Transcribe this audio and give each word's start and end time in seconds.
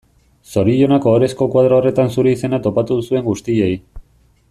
Zorionak 0.51 1.05
ohorezko 1.11 1.47
koadro 1.57 1.77
horretan 1.81 2.09
zure 2.19 2.33
izena 2.39 2.61
topatu 2.69 2.99
duzuen 3.01 3.27
guztiei. 3.33 3.73